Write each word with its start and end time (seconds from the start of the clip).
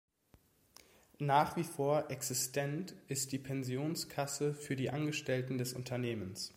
Nach 1.19 1.55
wie 1.57 1.63
vor 1.63 2.09
existent 2.09 2.95
ist 3.07 3.31
die 3.33 3.37
Pensionskasse 3.37 4.55
für 4.55 4.75
die 4.75 4.89
Angestellten 4.89 5.59
des 5.59 5.73
Unternehmens. 5.73 6.49